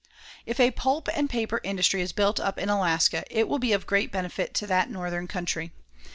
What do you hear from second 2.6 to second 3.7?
Alaska, it will